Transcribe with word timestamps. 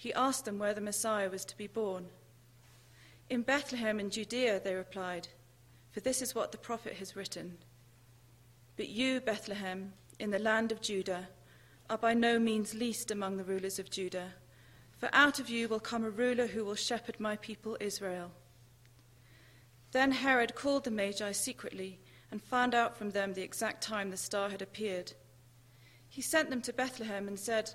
he 0.00 0.14
asked 0.14 0.46
them 0.46 0.58
where 0.58 0.72
the 0.72 0.80
Messiah 0.80 1.28
was 1.28 1.44
to 1.44 1.54
be 1.58 1.66
born. 1.66 2.06
In 3.28 3.42
Bethlehem 3.42 4.00
in 4.00 4.08
Judea, 4.08 4.58
they 4.58 4.74
replied, 4.74 5.28
for 5.90 6.00
this 6.00 6.22
is 6.22 6.34
what 6.34 6.52
the 6.52 6.56
prophet 6.56 6.94
has 6.94 7.14
written. 7.14 7.58
But 8.78 8.88
you, 8.88 9.20
Bethlehem, 9.20 9.92
in 10.18 10.30
the 10.30 10.38
land 10.38 10.72
of 10.72 10.80
Judah, 10.80 11.28
are 11.90 11.98
by 11.98 12.14
no 12.14 12.38
means 12.38 12.72
least 12.72 13.10
among 13.10 13.36
the 13.36 13.44
rulers 13.44 13.78
of 13.78 13.90
Judah, 13.90 14.32
for 14.96 15.10
out 15.12 15.38
of 15.38 15.50
you 15.50 15.68
will 15.68 15.80
come 15.80 16.02
a 16.02 16.08
ruler 16.08 16.46
who 16.46 16.64
will 16.64 16.74
shepherd 16.74 17.20
my 17.20 17.36
people 17.36 17.76
Israel. 17.78 18.30
Then 19.92 20.12
Herod 20.12 20.54
called 20.54 20.84
the 20.84 20.90
Magi 20.90 21.32
secretly 21.32 22.00
and 22.30 22.42
found 22.42 22.74
out 22.74 22.96
from 22.96 23.10
them 23.10 23.34
the 23.34 23.42
exact 23.42 23.82
time 23.82 24.10
the 24.10 24.16
star 24.16 24.48
had 24.48 24.62
appeared. 24.62 25.12
He 26.08 26.22
sent 26.22 26.48
them 26.48 26.62
to 26.62 26.72
Bethlehem 26.72 27.28
and 27.28 27.38
said, 27.38 27.74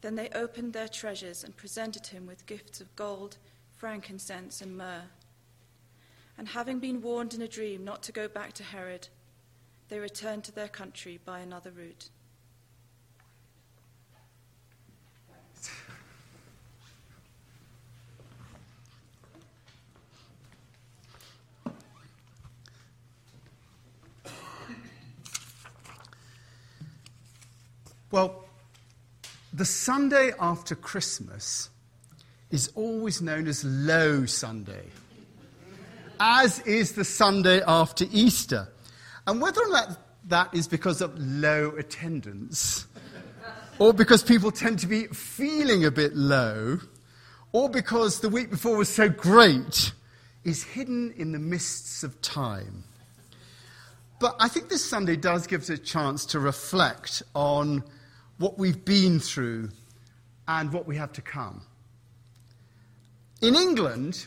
Then 0.00 0.14
they 0.14 0.28
opened 0.30 0.72
their 0.72 0.88
treasures 0.88 1.42
and 1.42 1.56
presented 1.56 2.06
him 2.06 2.26
with 2.26 2.46
gifts 2.46 2.80
of 2.80 2.94
gold, 2.94 3.36
frankincense, 3.76 4.60
and 4.60 4.76
myrrh. 4.76 5.04
And 6.36 6.48
having 6.48 6.78
been 6.78 7.02
warned 7.02 7.34
in 7.34 7.42
a 7.42 7.48
dream 7.48 7.84
not 7.84 8.02
to 8.04 8.12
go 8.12 8.28
back 8.28 8.52
to 8.54 8.62
Herod, 8.62 9.08
they 9.88 9.98
returned 9.98 10.44
to 10.44 10.52
their 10.52 10.68
country 10.68 11.18
by 11.24 11.40
another 11.40 11.70
route. 11.70 12.10
Well, 28.10 28.47
the 29.58 29.64
Sunday 29.64 30.30
after 30.38 30.76
Christmas 30.76 31.68
is 32.52 32.70
always 32.76 33.20
known 33.20 33.48
as 33.48 33.64
Low 33.64 34.24
Sunday, 34.24 34.84
as 36.20 36.60
is 36.60 36.92
the 36.92 37.04
Sunday 37.04 37.60
after 37.66 38.06
Easter. 38.12 38.68
And 39.26 39.42
whether 39.42 39.60
or 39.60 39.68
not 39.68 39.98
that 40.28 40.54
is 40.54 40.68
because 40.68 41.00
of 41.00 41.18
low 41.18 41.70
attendance, 41.76 42.86
or 43.80 43.92
because 43.92 44.22
people 44.22 44.52
tend 44.52 44.78
to 44.78 44.86
be 44.86 45.08
feeling 45.08 45.84
a 45.84 45.90
bit 45.90 46.14
low, 46.14 46.78
or 47.50 47.68
because 47.68 48.20
the 48.20 48.28
week 48.28 48.50
before 48.50 48.76
was 48.76 48.88
so 48.88 49.08
great, 49.08 49.92
is 50.44 50.62
hidden 50.62 51.12
in 51.16 51.32
the 51.32 51.38
mists 51.40 52.04
of 52.04 52.22
time. 52.22 52.84
But 54.20 54.36
I 54.38 54.46
think 54.46 54.68
this 54.68 54.88
Sunday 54.88 55.16
does 55.16 55.48
give 55.48 55.62
us 55.62 55.68
a 55.68 55.78
chance 55.78 56.26
to 56.26 56.38
reflect 56.38 57.24
on 57.34 57.82
what 58.38 58.58
we've 58.58 58.84
been 58.84 59.20
through 59.20 59.70
and 60.46 60.72
what 60.72 60.86
we 60.86 60.96
have 60.96 61.12
to 61.12 61.22
come. 61.22 61.62
In 63.42 63.54
England, 63.54 64.26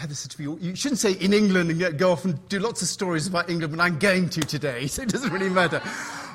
You 0.00 0.76
shouldn't 0.76 1.00
say 1.00 1.12
in 1.12 1.32
England 1.32 1.70
and 1.70 1.98
go 1.98 2.12
off 2.12 2.24
and 2.24 2.48
do 2.48 2.60
lots 2.60 2.82
of 2.82 2.88
stories 2.88 3.26
about 3.26 3.50
England, 3.50 3.76
but 3.76 3.82
I'm 3.82 3.98
going 3.98 4.28
to 4.30 4.40
today, 4.42 4.86
so 4.88 5.02
it 5.02 5.08
doesn't 5.08 5.32
really 5.32 5.48
matter. 5.50 5.82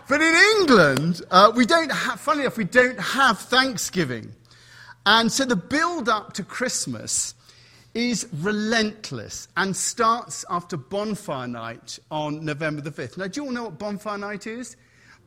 but 0.09 0.21
in 0.21 0.35
England, 0.59 1.21
uh, 1.31 1.51
we 1.55 1.65
don't 1.65 1.91
have, 1.91 2.19
funny 2.19 2.41
enough, 2.41 2.57
we 2.57 2.65
don't 2.65 2.99
have 2.99 3.39
Thanksgiving. 3.39 4.33
And 5.05 5.31
so 5.31 5.45
the 5.45 5.55
build 5.55 6.09
up 6.09 6.33
to 6.33 6.43
Christmas 6.43 7.35
is 7.93 8.27
relentless 8.33 9.47
and 9.55 9.75
starts 9.75 10.43
after 10.49 10.75
bonfire 10.75 11.47
night 11.47 11.99
on 12.09 12.43
November 12.43 12.81
the 12.81 12.91
5th. 12.91 13.17
Now, 13.17 13.27
do 13.27 13.41
you 13.41 13.47
all 13.47 13.53
know 13.53 13.63
what 13.65 13.77
bonfire 13.77 14.17
night 14.17 14.47
is? 14.47 14.75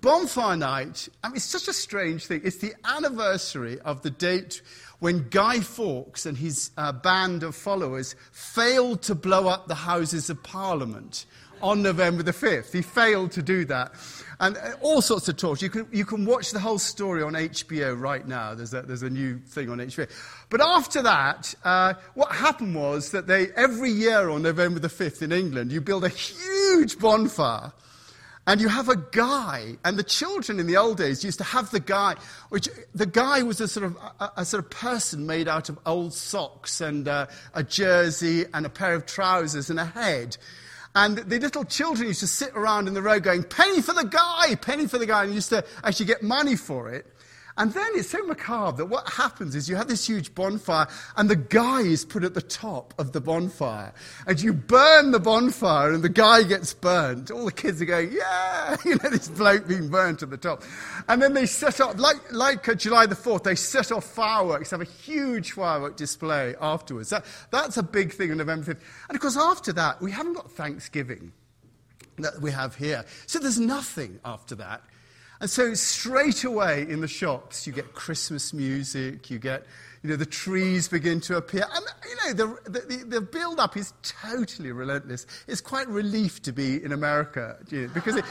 Bonfire 0.00 0.56
night, 0.56 1.08
I 1.24 1.28
mean, 1.28 1.36
it's 1.36 1.44
such 1.44 1.68
a 1.68 1.72
strange 1.72 2.26
thing. 2.26 2.42
It's 2.44 2.58
the 2.58 2.74
anniversary 2.84 3.80
of 3.80 4.02
the 4.02 4.10
date 4.10 4.62
when 4.98 5.28
Guy 5.30 5.60
Fawkes 5.60 6.26
and 6.26 6.36
his 6.36 6.70
uh, 6.76 6.92
band 6.92 7.42
of 7.42 7.54
followers 7.54 8.14
failed 8.32 9.02
to 9.02 9.14
blow 9.14 9.48
up 9.48 9.68
the 9.68 9.74
Houses 9.74 10.30
of 10.30 10.42
Parliament 10.42 11.26
on 11.62 11.82
November 11.82 12.22
the 12.22 12.32
5th. 12.32 12.72
He 12.72 12.82
failed 12.82 13.32
to 13.32 13.42
do 13.42 13.64
that. 13.66 13.92
And 14.40 14.56
uh, 14.56 14.72
all 14.82 15.00
sorts 15.00 15.28
of 15.28 15.36
talks. 15.36 15.62
You 15.62 15.70
can, 15.70 15.86
you 15.90 16.04
can 16.04 16.26
watch 16.26 16.50
the 16.50 16.60
whole 16.60 16.78
story 16.78 17.22
on 17.22 17.32
HBO 17.32 17.98
right 17.98 18.26
now. 18.26 18.54
There's 18.54 18.74
a, 18.74 18.82
there's 18.82 19.02
a 19.02 19.10
new 19.10 19.38
thing 19.38 19.70
on 19.70 19.78
HBO. 19.78 20.08
But 20.50 20.60
after 20.60 21.02
that, 21.02 21.54
uh, 21.64 21.94
what 22.14 22.32
happened 22.32 22.74
was 22.74 23.10
that 23.12 23.26
they, 23.26 23.48
every 23.52 23.90
year 23.90 24.28
on 24.28 24.42
November 24.42 24.80
the 24.80 24.88
5th 24.88 25.22
in 25.22 25.32
England, 25.32 25.72
you 25.72 25.80
build 25.80 26.04
a 26.04 26.10
huge 26.10 26.98
bonfire 26.98 27.72
and 28.46 28.60
you 28.60 28.68
have 28.68 28.88
a 28.88 28.96
guy, 28.96 29.76
and 29.84 29.98
the 29.98 30.04
children 30.04 30.60
in 30.60 30.66
the 30.66 30.76
old 30.76 30.98
days 30.98 31.24
used 31.24 31.38
to 31.38 31.44
have 31.44 31.70
the 31.70 31.80
guy, 31.80 32.14
which 32.50 32.68
the 32.94 33.06
guy 33.06 33.42
was 33.42 33.60
a 33.60 33.66
sort 33.66 33.86
of 33.86 33.96
a, 34.20 34.30
a 34.38 34.44
sort 34.44 34.64
of 34.64 34.70
person 34.70 35.26
made 35.26 35.48
out 35.48 35.68
of 35.68 35.78
old 35.84 36.14
socks 36.14 36.80
and 36.80 37.08
uh, 37.08 37.26
a 37.54 37.64
jersey 37.64 38.44
and 38.54 38.64
a 38.64 38.70
pair 38.70 38.94
of 38.94 39.04
trousers 39.06 39.68
and 39.68 39.80
a 39.80 39.84
head. 39.84 40.36
And 40.94 41.18
the 41.18 41.38
little 41.38 41.64
children 41.64 42.08
used 42.08 42.20
to 42.20 42.26
sit 42.26 42.52
around 42.54 42.88
in 42.88 42.94
the 42.94 43.02
road 43.02 43.24
going, 43.24 43.42
penny 43.42 43.82
for 43.82 43.92
the 43.92 44.04
guy, 44.04 44.54
penny 44.54 44.86
for 44.86 44.96
the 44.96 45.06
guy, 45.06 45.24
and 45.24 45.34
used 45.34 45.50
to 45.50 45.64
actually 45.84 46.06
get 46.06 46.22
money 46.22 46.56
for 46.56 46.88
it. 46.88 47.04
And 47.58 47.72
then 47.72 47.88
it's 47.94 48.10
so 48.10 48.22
macabre 48.24 48.76
that 48.78 48.86
what 48.86 49.08
happens 49.08 49.54
is 49.54 49.68
you 49.68 49.76
have 49.76 49.88
this 49.88 50.06
huge 50.06 50.34
bonfire, 50.34 50.86
and 51.16 51.30
the 51.30 51.36
guy 51.36 51.80
is 51.80 52.04
put 52.04 52.22
at 52.22 52.34
the 52.34 52.42
top 52.42 52.92
of 52.98 53.12
the 53.12 53.20
bonfire. 53.20 53.94
And 54.26 54.40
you 54.40 54.52
burn 54.52 55.12
the 55.12 55.20
bonfire, 55.20 55.92
and 55.92 56.04
the 56.04 56.10
guy 56.10 56.42
gets 56.42 56.74
burnt. 56.74 57.30
All 57.30 57.46
the 57.46 57.52
kids 57.52 57.80
are 57.80 57.86
going, 57.86 58.12
yeah, 58.12 58.76
you 58.84 58.96
know, 59.02 59.08
this 59.08 59.28
bloke 59.28 59.66
being 59.66 59.88
burnt 59.88 60.22
at 60.22 60.30
the 60.30 60.36
top. 60.36 60.62
And 61.08 61.22
then 61.22 61.32
they 61.32 61.46
set 61.46 61.80
up, 61.80 61.98
like, 61.98 62.32
like 62.32 62.68
uh, 62.68 62.74
July 62.74 63.06
the 63.06 63.14
4th, 63.14 63.44
they 63.44 63.54
set 63.54 63.90
off 63.90 64.04
fireworks, 64.04 64.70
have 64.70 64.82
a 64.82 64.84
huge 64.84 65.52
firework 65.52 65.96
display 65.96 66.54
afterwards. 66.60 67.10
That, 67.10 67.24
that's 67.50 67.78
a 67.78 67.82
big 67.82 68.12
thing 68.12 68.30
on 68.30 68.36
November 68.36 68.74
5th. 68.74 68.80
And 69.08 69.16
of 69.16 69.22
course, 69.22 69.36
after 69.36 69.72
that, 69.72 70.02
we 70.02 70.12
haven't 70.12 70.34
got 70.34 70.50
Thanksgiving 70.50 71.32
that 72.18 72.40
we 72.40 72.50
have 72.50 72.76
here. 72.76 73.04
So 73.26 73.38
there's 73.38 73.60
nothing 73.60 74.20
after 74.24 74.54
that. 74.56 74.82
And 75.40 75.50
so 75.50 75.74
straight 75.74 76.44
away 76.44 76.86
in 76.88 77.00
the 77.00 77.08
shops, 77.08 77.66
you 77.66 77.72
get 77.72 77.92
Christmas 77.94 78.54
music, 78.54 79.30
you 79.30 79.38
get, 79.38 79.66
you 80.02 80.08
know, 80.08 80.16
the 80.16 80.24
trees 80.24 80.88
begin 80.88 81.20
to 81.22 81.36
appear. 81.36 81.66
And, 81.74 81.84
you 82.08 82.16
know, 82.16 82.56
the, 82.64 82.70
the, 82.70 83.04
the 83.04 83.20
build-up 83.20 83.76
is 83.76 83.92
totally 84.02 84.72
relentless. 84.72 85.26
It's 85.46 85.60
quite 85.60 85.88
a 85.88 85.90
relief 85.90 86.40
to 86.42 86.52
be 86.52 86.82
in 86.82 86.92
America, 86.92 87.58
you 87.68 87.82
know, 87.82 87.92
because 87.92 88.16
it, 88.16 88.24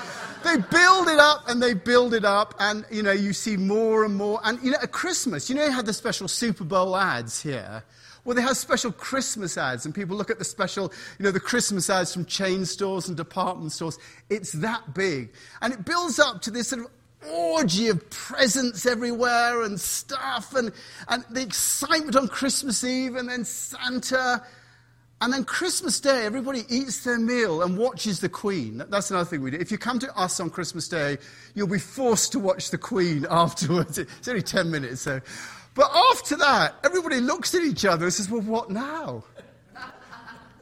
they 0.43 0.57
build 0.57 1.07
it 1.07 1.19
up 1.19 1.47
and 1.47 1.61
they 1.61 1.75
build 1.75 2.15
it 2.15 2.25
up 2.25 2.55
and, 2.59 2.85
you 2.89 3.03
know, 3.03 3.11
you 3.11 3.33
see 3.33 3.55
more 3.55 4.03
and 4.03 4.15
more. 4.15 4.39
And, 4.43 4.59
you 4.63 4.71
know, 4.71 4.77
at 4.81 4.91
Christmas, 4.91 5.47
you 5.47 5.55
know, 5.55 5.65
you 5.65 5.71
have 5.71 5.85
the 5.85 5.93
special 5.93 6.27
Super 6.27 6.63
Bowl 6.63 6.95
ads 6.97 7.39
here. 7.41 7.83
Well, 8.23 8.35
they 8.35 8.41
have 8.41 8.57
special 8.57 8.91
Christmas 8.91 9.55
ads, 9.55 9.85
and 9.85 9.93
people 9.93 10.17
look 10.17 10.31
at 10.31 10.39
the 10.39 10.45
special, 10.45 10.91
you 11.19 11.25
know, 11.25 11.29
the 11.29 11.39
Christmas 11.39 11.91
ads 11.91 12.11
from 12.11 12.25
chain 12.25 12.65
stores 12.65 13.07
and 13.07 13.15
department 13.15 13.71
stores. 13.71 13.99
It's 14.31 14.53
that 14.53 14.95
big. 14.95 15.31
And 15.61 15.71
it 15.71 15.85
builds 15.85 16.17
up 16.17 16.41
to 16.41 16.49
this 16.49 16.69
sort 16.69 16.85
of 16.85 16.94
orgy 17.31 17.87
of 17.87 18.09
presents 18.09 18.85
everywhere 18.85 19.63
and 19.63 19.79
stuff, 19.79 20.53
and, 20.55 20.71
and 21.07 21.23
the 21.29 21.41
excitement 21.41 22.15
on 22.15 22.27
Christmas 22.27 22.83
Eve, 22.83 23.15
and 23.15 23.29
then 23.29 23.45
Santa. 23.45 24.43
And 25.21 25.31
then 25.31 25.45
Christmas 25.45 26.01
Day, 26.01 26.25
everybody 26.25 26.63
eats 26.67 27.03
their 27.05 27.17
meal 27.17 27.63
and 27.63 27.77
watches 27.77 28.19
the 28.19 28.27
Queen. 28.27 28.83
That's 28.89 29.09
another 29.11 29.25
thing 29.25 29.41
we 29.41 29.49
do. 29.49 29.57
If 29.57 29.71
you 29.71 29.77
come 29.77 29.97
to 29.99 30.19
us 30.19 30.41
on 30.41 30.49
Christmas 30.49 30.89
Day, 30.89 31.17
you'll 31.53 31.67
be 31.67 31.79
forced 31.79 32.33
to 32.33 32.39
watch 32.39 32.69
the 32.69 32.77
Queen 32.77 33.25
afterwards. 33.31 33.97
It's 33.97 34.27
only 34.27 34.41
10 34.41 34.69
minutes, 34.69 35.01
so 35.01 35.21
But 35.73 35.89
after 36.11 36.35
that, 36.37 36.75
everybody 36.83 37.21
looks 37.21 37.55
at 37.55 37.63
each 37.63 37.85
other 37.85 38.05
and 38.05 38.13
says, 38.13 38.29
Well, 38.29 38.41
what 38.41 38.69
now? 38.69 39.23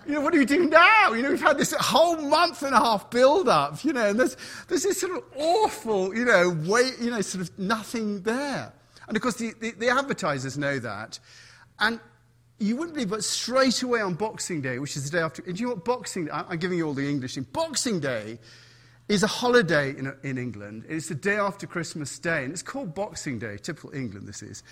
You 0.06 0.14
know, 0.14 0.22
what 0.22 0.34
do 0.34 0.40
we 0.40 0.46
do 0.46 0.66
now? 0.66 1.14
You 1.14 1.22
know, 1.22 1.30
we've 1.30 1.42
had 1.42 1.58
this 1.58 1.74
whole 1.74 2.18
month 2.18 2.62
and 2.62 2.74
a 2.74 2.80
half 2.80 3.10
build 3.10 3.48
up, 3.48 3.84
you 3.84 3.94
know, 3.94 4.10
and 4.10 4.20
there's, 4.20 4.36
there's 4.68 4.84
this 4.84 5.00
sort 5.00 5.16
of 5.16 5.24
awful, 5.38 6.16
you 6.16 6.26
know, 6.26 6.58
wait, 6.66 6.96
you 7.00 7.10
know, 7.10 7.22
sort 7.22 7.44
of 7.44 7.58
nothing 7.58 8.22
there. 8.22 8.74
And 9.08 9.16
of 9.16 9.24
course, 9.24 9.36
the, 9.36 9.54
the, 9.60 9.72
the 9.72 9.90
advertisers 9.90 10.58
know 10.58 10.80
that. 10.80 11.20
And 11.80 12.00
you 12.60 12.76
wouldn't 12.76 12.96
believe, 12.96 13.10
but 13.10 13.24
straight 13.24 13.82
away 13.82 14.02
on 14.02 14.14
Boxing 14.14 14.62
Day, 14.62 14.80
which 14.80 14.96
is 14.96 15.10
the 15.10 15.18
day 15.18 15.24
after, 15.24 15.42
do 15.42 15.52
you 15.52 15.68
know 15.68 15.74
what 15.74 15.86
Boxing 15.86 16.30
I'm 16.32 16.58
giving 16.58 16.78
you 16.78 16.88
all 16.88 16.94
the 16.94 17.08
English 17.08 17.36
thing. 17.36 17.48
Boxing 17.52 18.00
Day 18.00 18.40
is 19.10 19.24
a 19.24 19.28
holiday 19.28 19.90
in, 19.90 20.14
in 20.24 20.38
England. 20.38 20.86
It's 20.88 21.10
the 21.10 21.16
day 21.16 21.36
after 21.36 21.68
Christmas 21.68 22.18
Day, 22.20 22.44
and 22.44 22.54
it's 22.54 22.62
called 22.62 22.96
Boxing 22.96 23.38
Day, 23.38 23.58
typical 23.58 23.94
England 23.94 24.28
this 24.28 24.42
is. 24.42 24.64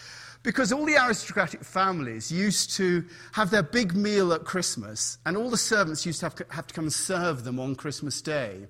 Because 0.43 0.71
all 0.71 0.85
the 0.85 0.95
aristocratic 0.95 1.63
families 1.63 2.31
used 2.31 2.71
to 2.77 3.05
have 3.33 3.51
their 3.51 3.63
big 3.63 3.93
meal 3.93 4.33
at 4.33 4.45
Christmas, 4.45 5.17
and 5.25 5.35
all 5.35 5.49
the 5.49 5.57
servants 5.57 6.05
used 6.05 6.21
to 6.21 6.27
have, 6.27 6.41
have 6.49 6.67
to 6.67 6.73
come 6.73 6.85
and 6.85 6.93
serve 6.93 7.43
them 7.43 7.59
on 7.59 7.75
Christmas 7.75 8.21
Day. 8.21 8.67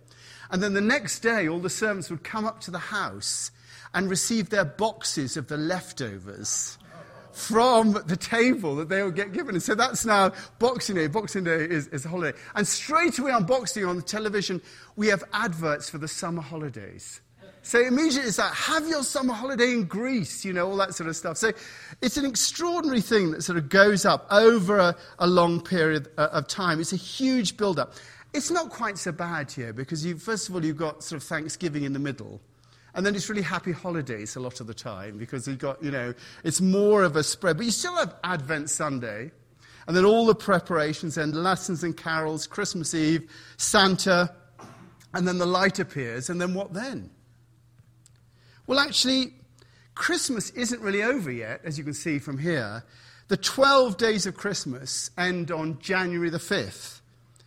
And 0.49 0.61
then 0.61 0.73
the 0.73 0.81
next 0.81 1.19
day, 1.19 1.47
all 1.47 1.59
the 1.59 1.69
servants 1.69 2.09
would 2.09 2.23
come 2.23 2.45
up 2.45 2.59
to 2.61 2.71
the 2.71 2.79
house 2.79 3.51
and 3.93 4.09
receive 4.09 4.49
their 4.49 4.65
boxes 4.65 5.37
of 5.37 5.47
the 5.47 5.57
leftovers 5.57 6.77
from 7.33 7.93
the 8.05 8.17
table 8.17 8.75
that 8.75 8.89
they 8.89 9.03
would 9.03 9.15
get 9.15 9.33
given. 9.33 9.55
And 9.55 9.63
so 9.63 9.75
that's 9.75 10.05
now 10.05 10.31
Boxing 10.59 10.95
Day. 10.95 11.07
Boxing 11.07 11.43
Day 11.43 11.63
is, 11.65 11.87
is 11.87 12.05
a 12.05 12.09
holiday. 12.09 12.37
And 12.55 12.67
straight 12.67 13.17
away 13.19 13.31
on 13.31 13.45
Boxing 13.45 13.85
on 13.85 13.95
the 13.95 14.01
television, 14.01 14.61
we 14.95 15.07
have 15.07 15.23
adverts 15.33 15.89
for 15.89 15.97
the 15.97 16.07
summer 16.07 16.41
holidays. 16.41 17.21
So 17.63 17.79
immediately 17.79 18.27
it's 18.27 18.39
like, 18.39 18.53
have 18.53 18.87
your 18.87 19.03
summer 19.03 19.33
holiday 19.33 19.71
in 19.71 19.85
Greece, 19.85 20.43
you 20.43 20.51
know, 20.51 20.67
all 20.67 20.77
that 20.77 20.95
sort 20.95 21.07
of 21.09 21.15
stuff. 21.15 21.37
So 21.37 21.51
it's 22.01 22.17
an 22.17 22.25
extraordinary 22.25 23.01
thing 23.01 23.31
that 23.31 23.43
sort 23.43 23.57
of 23.57 23.69
goes 23.69 24.03
up 24.03 24.25
over 24.31 24.79
a, 24.79 24.95
a 25.19 25.27
long 25.27 25.61
period 25.61 26.07
uh, 26.17 26.29
of 26.31 26.47
time. 26.47 26.79
It's 26.79 26.93
a 26.93 26.97
huge 26.97 27.57
build 27.57 27.77
up. 27.77 27.93
It's 28.33 28.49
not 28.49 28.69
quite 28.69 28.97
so 28.97 29.11
bad 29.11 29.51
here 29.51 29.73
because 29.73 30.03
you, 30.03 30.17
first 30.17 30.49
of 30.49 30.55
all, 30.55 30.65
you've 30.65 30.77
got 30.77 31.03
sort 31.03 31.21
of 31.21 31.27
Thanksgiving 31.27 31.83
in 31.83 31.93
the 31.93 31.99
middle. 31.99 32.41
And 32.93 33.05
then 33.05 33.15
it's 33.15 33.29
really 33.29 33.41
happy 33.41 33.71
holidays 33.71 34.35
a 34.35 34.39
lot 34.39 34.59
of 34.59 34.67
the 34.67 34.73
time 34.73 35.17
because 35.17 35.47
you've 35.47 35.59
got, 35.59 35.81
you 35.81 35.91
know, 35.91 36.13
it's 36.43 36.59
more 36.59 37.03
of 37.03 37.15
a 37.15 37.23
spread. 37.23 37.57
But 37.57 37.65
you 37.65 37.71
still 37.71 37.95
have 37.95 38.15
Advent 38.23 38.69
Sunday. 38.69 39.31
And 39.87 39.95
then 39.95 40.05
all 40.05 40.25
the 40.25 40.35
preparations 40.35 41.17
and 41.17 41.33
lessons 41.33 41.83
and 41.83 41.95
carols, 41.95 42.47
Christmas 42.47 42.93
Eve, 42.93 43.29
Santa, 43.57 44.33
and 45.13 45.27
then 45.27 45.37
the 45.37 45.45
light 45.45 45.79
appears. 45.79 46.29
And 46.29 46.39
then 46.39 46.53
what 46.53 46.73
then? 46.73 47.09
Well, 48.67 48.79
actually, 48.79 49.33
Christmas 49.95 50.49
isn't 50.51 50.81
really 50.81 51.03
over 51.03 51.31
yet, 51.31 51.61
as 51.63 51.77
you 51.77 51.83
can 51.83 51.93
see 51.93 52.19
from 52.19 52.37
here. 52.37 52.83
The 53.27 53.37
12 53.37 53.97
days 53.97 54.25
of 54.25 54.35
Christmas 54.35 55.09
end 55.17 55.51
on 55.51 55.79
January 55.79 56.29
the 56.29 56.37
5th. 56.37 57.01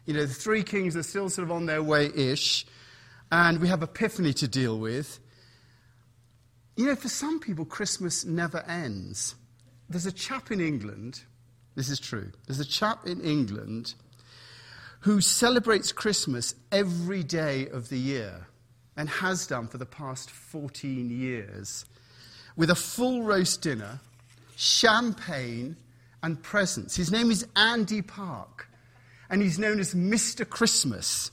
You 0.07 0.15
know, 0.15 0.27
the 0.27 0.35
three 0.35 0.63
kings 0.63 0.97
are 0.97 1.03
still 1.03 1.29
sort 1.29 1.45
of 1.47 1.53
on 1.53 1.67
their 1.67 1.83
way 1.83 2.11
ish, 2.15 2.67
and 3.33 3.59
we 3.61 3.69
have 3.69 3.83
Epiphany 3.83 4.33
to 4.35 4.49
deal 4.49 4.79
with. 4.79 5.19
You 6.77 6.87
know, 6.87 6.97
for 6.97 7.09
some 7.09 7.39
people, 7.39 7.65
Christmas 7.65 8.25
never 8.25 8.65
ends. 8.67 9.37
There's 9.89 10.07
a 10.07 10.13
chap 10.13 10.51
in 10.51 10.61
England, 10.61 11.23
this 11.77 11.89
is 11.89 12.01
true, 12.01 12.33
there's 12.47 12.61
a 12.61 12.65
chap 12.65 13.07
in 13.07 13.21
England 13.21 13.95
who 15.01 15.21
celebrates 15.21 15.93
Christmas 15.93 16.55
every 16.73 17.23
day 17.23 17.69
of 17.69 17.91
the 17.91 17.99
year 17.99 18.49
and 18.97 19.09
has 19.09 19.47
done 19.47 19.69
for 19.69 19.79
the 19.79 19.87
past 19.87 20.31
14 20.31 21.11
years 21.11 21.85
with 22.57 22.71
a 22.71 22.75
full 22.75 23.23
roast 23.23 23.61
dinner, 23.61 24.01
champagne, 24.57 25.77
and 26.23 26.43
presents. 26.43 26.97
His 26.97 27.13
name 27.13 27.31
is 27.31 27.47
Andy 27.55 28.01
Park, 28.01 28.69
and 29.29 29.43
he's 29.43 29.59
known 29.59 29.79
as 29.79 29.95
Mr. 29.95 30.49
Christmas. 30.49 31.31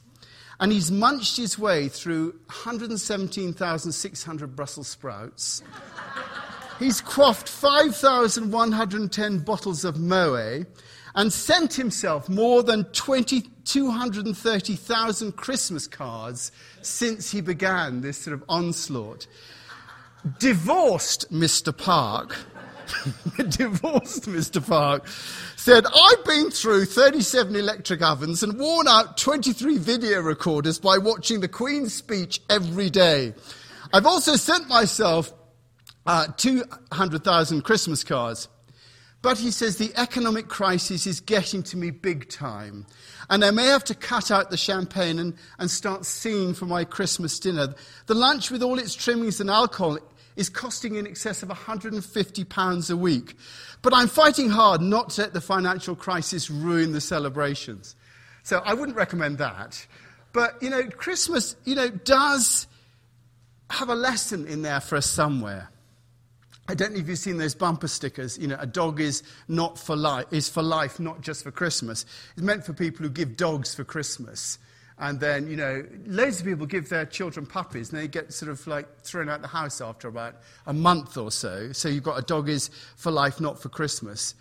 And 0.61 0.71
he's 0.71 0.91
munched 0.91 1.35
his 1.37 1.59
way 1.59 1.89
through 1.89 2.35
117,600 2.45 4.55
Brussels 4.55 4.87
sprouts. 4.87 5.61
he's 6.79 7.01
quaffed 7.01 7.49
5,110 7.49 9.39
bottles 9.39 9.83
of 9.83 9.95
Moët 9.95 10.67
and 11.15 11.33
sent 11.33 11.73
himself 11.73 12.29
more 12.29 12.63
than 12.63 12.85
20, 12.85 13.41
230,000 13.65 15.35
Christmas 15.35 15.87
cards 15.87 16.53
since 16.81 17.31
he 17.31 17.41
began 17.41 17.99
this 18.01 18.19
sort 18.19 18.35
of 18.35 18.43
onslaught. 18.47 19.25
Divorced 20.39 21.25
Mr. 21.31 21.75
Park 21.75 22.37
divorced 23.49 24.25
Mr. 24.25 24.65
Park, 24.65 25.07
said, 25.55 25.85
I've 25.85 26.25
been 26.25 26.51
through 26.51 26.85
37 26.85 27.55
electric 27.55 28.01
ovens 28.01 28.43
and 28.43 28.59
worn 28.59 28.87
out 28.87 29.17
23 29.17 29.77
video 29.77 30.21
recorders 30.21 30.79
by 30.79 30.97
watching 30.97 31.39
the 31.39 31.47
Queen's 31.47 31.93
speech 31.93 32.41
every 32.49 32.89
day. 32.89 33.33
I've 33.93 34.05
also 34.05 34.35
sent 34.35 34.67
myself 34.67 35.33
uh, 36.05 36.27
200,000 36.37 37.61
Christmas 37.61 38.03
cards. 38.03 38.47
But 39.21 39.37
he 39.37 39.51
says 39.51 39.77
the 39.77 39.93
economic 39.97 40.47
crisis 40.47 41.05
is 41.05 41.19
getting 41.19 41.61
to 41.63 41.77
me 41.77 41.91
big 41.91 42.27
time. 42.29 42.87
And 43.29 43.45
I 43.45 43.51
may 43.51 43.67
have 43.67 43.83
to 43.85 43.95
cut 43.95 44.31
out 44.31 44.49
the 44.49 44.57
champagne 44.57 45.19
and, 45.19 45.35
and 45.59 45.69
start 45.69 46.05
singing 46.05 46.55
for 46.55 46.65
my 46.65 46.83
Christmas 46.85 47.39
dinner. 47.39 47.75
The 48.07 48.15
lunch 48.15 48.49
with 48.49 48.63
all 48.63 48.79
its 48.79 48.95
trimmings 48.95 49.39
and 49.39 49.49
alcohol 49.49 49.99
is 50.35 50.49
costing 50.49 50.95
in 50.95 51.07
excess 51.07 51.43
of 51.43 51.49
£150 51.49 52.91
a 52.91 52.97
week. 52.97 53.35
But 53.81 53.93
I'm 53.93 54.07
fighting 54.07 54.49
hard 54.49 54.81
not 54.81 55.11
to 55.11 55.21
let 55.21 55.33
the 55.33 55.41
financial 55.41 55.95
crisis 55.95 56.49
ruin 56.49 56.91
the 56.91 57.01
celebrations. 57.01 57.95
So 58.43 58.61
I 58.65 58.73
wouldn't 58.73 58.97
recommend 58.97 59.37
that. 59.39 59.85
But, 60.33 60.61
you 60.61 60.69
know, 60.69 60.83
Christmas, 60.83 61.55
you 61.65 61.75
know, 61.75 61.89
does 61.89 62.67
have 63.69 63.89
a 63.89 63.95
lesson 63.95 64.47
in 64.47 64.61
there 64.61 64.79
for 64.79 64.95
us 64.97 65.05
somewhere. 65.05 65.69
I 66.67 66.75
don't 66.75 66.93
know 66.93 66.99
if 66.99 67.09
you've 67.09 67.19
seen 67.19 67.37
those 67.37 67.55
bumper 67.55 67.87
stickers. 67.87 68.37
You 68.37 68.47
know, 68.47 68.57
a 68.59 68.65
dog 68.65 69.01
is 69.01 69.23
not 69.47 69.77
for 69.77 69.95
life, 69.95 70.25
is 70.31 70.47
for 70.47 70.61
life, 70.63 70.99
not 70.99 71.21
just 71.21 71.43
for 71.43 71.51
Christmas. 71.51 72.05
It's 72.33 72.43
meant 72.43 72.65
for 72.65 72.73
people 72.73 73.03
who 73.03 73.09
give 73.09 73.35
dogs 73.35 73.75
for 73.75 73.83
Christmas. 73.83 74.57
And 75.01 75.19
then, 75.19 75.49
you 75.49 75.55
know, 75.55 75.83
loads 76.05 76.39
of 76.39 76.45
people 76.45 76.67
give 76.67 76.87
their 76.89 77.07
children 77.07 77.47
puppies 77.47 77.91
and 77.91 77.99
they 77.99 78.07
get 78.07 78.31
sort 78.31 78.51
of 78.51 78.65
like 78.67 79.01
thrown 79.01 79.29
out 79.29 79.41
the 79.41 79.47
house 79.47 79.81
after 79.81 80.07
about 80.07 80.35
a 80.67 80.73
month 80.73 81.17
or 81.17 81.31
so. 81.31 81.71
So 81.71 81.89
you've 81.89 82.03
got 82.03 82.19
a 82.19 82.21
dog 82.21 82.47
is 82.47 82.69
for 82.97 83.11
life, 83.11 83.41
not 83.41 83.59
for 83.59 83.67
Christmas. 83.67 84.35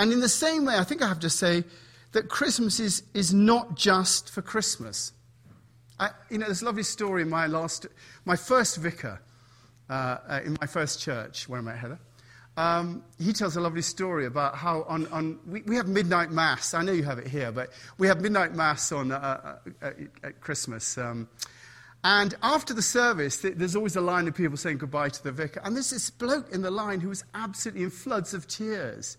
And 0.00 0.12
in 0.12 0.18
the 0.18 0.28
same 0.28 0.64
way, 0.64 0.76
I 0.76 0.82
think 0.82 1.00
I 1.00 1.06
have 1.06 1.20
to 1.20 1.30
say 1.30 1.62
that 2.10 2.28
Christmas 2.28 2.80
is, 2.80 3.04
is 3.14 3.32
not 3.32 3.76
just 3.76 4.30
for 4.30 4.42
Christmas. 4.42 5.12
I, 6.00 6.10
you 6.28 6.38
know, 6.38 6.46
there's 6.46 6.62
a 6.62 6.64
lovely 6.64 6.82
story 6.82 7.22
in 7.22 7.30
my 7.30 7.46
last, 7.46 7.86
my 8.24 8.34
first 8.34 8.78
vicar 8.78 9.22
uh, 9.88 9.92
uh, 10.28 10.40
in 10.44 10.56
my 10.60 10.66
first 10.66 11.00
church, 11.00 11.48
where 11.48 11.60
am 11.60 11.68
I, 11.68 11.76
Heather? 11.76 12.00
Um, 12.56 13.04
he 13.18 13.32
tells 13.32 13.56
a 13.56 13.60
lovely 13.60 13.82
story 13.82 14.26
about 14.26 14.56
how 14.56 14.82
on, 14.82 15.06
on 15.08 15.38
we, 15.46 15.62
we, 15.62 15.76
have 15.76 15.88
midnight 15.88 16.30
mass. 16.30 16.74
I 16.74 16.82
know 16.82 16.92
you 16.92 17.04
have 17.04 17.18
it 17.18 17.26
here, 17.26 17.52
but 17.52 17.70
we 17.96 18.06
have 18.08 18.20
midnight 18.20 18.54
mass 18.54 18.92
on 18.92 19.12
uh, 19.12 19.58
uh, 19.80 19.86
uh 19.86 19.90
at 20.24 20.40
Christmas. 20.40 20.98
Um, 20.98 21.28
and 22.02 22.34
after 22.42 22.72
the 22.72 22.82
service, 22.82 23.38
there's 23.38 23.76
always 23.76 23.94
a 23.94 24.00
line 24.00 24.26
of 24.26 24.34
people 24.34 24.56
saying 24.56 24.78
goodbye 24.78 25.10
to 25.10 25.22
the 25.22 25.32
vicar. 25.32 25.60
And 25.64 25.76
there's 25.76 25.90
this 25.90 26.08
bloke 26.10 26.50
in 26.50 26.62
the 26.62 26.70
line 26.70 27.00
who 27.00 27.10
was 27.10 27.24
absolutely 27.34 27.84
in 27.84 27.90
floods 27.90 28.32
of 28.32 28.48
tears. 28.48 29.18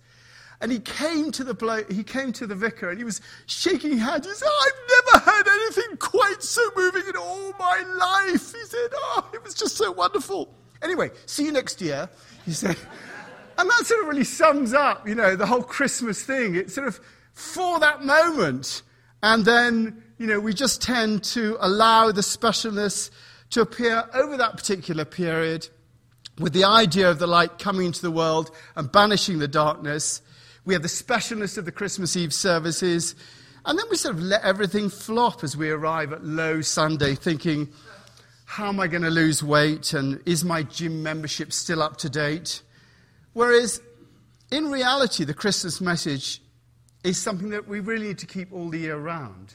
And 0.61 0.71
he 0.71 0.79
came 0.79 1.31
to 1.31 1.43
the 1.43 1.53
bloke, 1.53 1.91
he 1.91 2.03
came 2.03 2.31
to 2.33 2.45
the 2.45 2.55
vicar 2.55 2.89
and 2.89 2.97
he 2.97 3.03
was 3.03 3.21
shaking 3.45 3.97
hands. 3.97 4.27
He 4.27 4.33
said, 4.33 4.47
I've 4.61 5.13
never 5.13 5.31
had 5.31 5.47
anything 5.47 5.97
quite 5.97 6.41
so 6.41 6.61
moving 6.75 7.03
in 7.07 7.17
all 7.17 7.53
my 7.57 7.83
life. 7.97 8.53
He 8.53 8.65
said, 8.65 8.89
Oh, 8.93 9.29
it 9.33 9.43
was 9.43 9.55
just 9.55 9.75
so 9.75 9.91
wonderful. 9.91 10.53
Anyway, 10.81 11.11
see 11.25 11.45
you 11.45 11.51
next 11.51 11.81
year, 11.81 12.09
he 12.45 12.51
said. 12.51 12.77
And 13.58 13.70
that 13.70 13.84
sort 13.86 14.01
of 14.01 14.08
really 14.08 14.24
sums 14.24 14.74
up, 14.74 15.08
you 15.08 15.15
know, 15.15 15.36
the 15.36 15.46
whole 15.46 15.63
Christmas 15.63 16.24
thing. 16.24 16.55
It's 16.55 16.74
sort 16.74 16.88
of 16.88 17.00
for 17.34 17.79
that 17.79 18.03
moment. 18.03 18.81
And 19.24 19.46
then, 19.46 20.03
you 20.17 20.27
know, 20.27 20.39
we 20.39 20.53
just 20.53 20.81
tend 20.81 21.24
to 21.25 21.58
allow 21.60 22.12
the 22.12 22.22
specialness 22.22 23.12
to 23.51 23.62
appear 23.62 24.03
over 24.13 24.38
that 24.38 24.58
particular 24.58 25.05
period 25.05 25.67
with 26.39 26.53
the 26.53 26.63
idea 26.63 27.10
of 27.10 27.20
the 27.20 27.27
light 27.27 27.60
coming 27.60 27.88
into 27.88 28.01
the 28.01 28.12
world 28.12 28.51
and 28.75 28.91
banishing 28.91 29.39
the 29.39 29.48
darkness. 29.48 30.22
We 30.65 30.74
have 30.74 30.81
the 30.81 30.89
specialness 30.89 31.58
of 31.58 31.65
the 31.65 31.72
Christmas 31.72 32.15
Eve 32.15 32.34
services. 32.34 33.15
And 33.65 33.77
then 33.77 33.86
we 33.91 33.98
sort 33.98 34.15
of 34.15 34.22
let 34.22 34.43
everything 34.43 34.89
flop 34.89 35.43
as 35.43 35.55
we 35.55 35.70
arrive 35.70 36.13
at 36.13 36.24
Low 36.24 36.62
Sunday, 36.62 37.13
thinking, 37.15 37.70
how 38.46 38.67
am 38.67 38.79
I 38.79 38.88
going 38.88 39.03
to 39.03 39.10
lose 39.10 39.43
weight? 39.43 39.93
And 39.93 40.20
is 40.25 40.43
my 40.43 40.63
gym 40.63 41.03
membership 41.03 41.53
still 41.53 41.84
up 41.84 41.98
to 41.98 42.10
date? 42.10 42.63
Whereas 43.33 43.81
in 44.51 44.69
reality, 44.69 45.23
the 45.23 45.33
Christmas 45.33 45.79
message 45.79 46.41
is 47.03 47.17
something 47.17 47.50
that 47.50 47.67
we 47.67 47.79
really 47.79 48.07
need 48.07 48.19
to 48.19 48.27
keep 48.27 48.51
all 48.51 48.69
the 48.69 48.79
year 48.79 48.97
round, 48.97 49.53